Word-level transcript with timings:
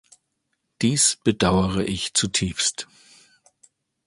Dies 0.81 1.19
bedaure 1.23 1.83
ich 1.85 2.15
zutiefst. 2.15 2.87